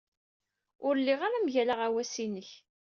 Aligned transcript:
Ur 0.85 0.93
lliɣ 0.99 1.19
ara 1.27 1.43
mgal 1.45 1.69
aɣawas-inek. 1.73 2.49